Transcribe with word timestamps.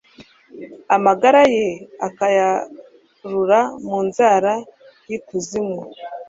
amagara 0.95 1.41
ye 1.55 1.67
akayarura 2.07 3.59
mu 3.87 3.97
nzara 4.07 4.53
z'ikuzimu 5.07 5.79